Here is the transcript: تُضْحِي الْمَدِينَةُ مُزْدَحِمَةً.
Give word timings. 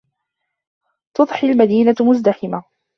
تُضْحِي 1.13 1.51
الْمَدِينَةُ 1.51 1.95
مُزْدَحِمَةً. 1.99 2.63